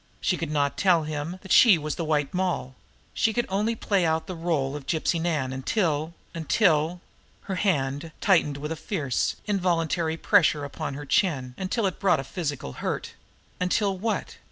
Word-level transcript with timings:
She 0.19 0.35
could 0.35 0.49
not 0.49 0.77
tell 0.79 1.03
him 1.03 1.37
that 1.43 1.51
she 1.51 1.77
was 1.77 1.93
the 1.93 2.03
White 2.03 2.33
Moll. 2.33 2.73
She 3.13 3.33
could 3.33 3.45
only 3.49 3.75
play 3.75 4.03
out 4.03 4.25
the 4.25 4.33
role 4.33 4.75
of 4.75 4.87
Gypsy 4.87 5.21
Nan 5.21 5.53
until 5.53 6.15
until 6.33 7.01
Her 7.41 7.57
hand 7.57 8.11
tightened 8.19 8.57
with 8.57 8.71
a 8.71 8.75
fierce, 8.75 9.35
involuntary 9.45 10.17
pressure 10.17 10.65
upon 10.65 10.95
her 10.95 11.05
chin 11.05 11.53
until 11.55 11.85
it 11.85 11.99
brought 11.99 12.19
a 12.19 12.23
physical 12.23 12.73
hurt. 12.81 13.13
Until 13.59 13.95
what? 13.95 14.37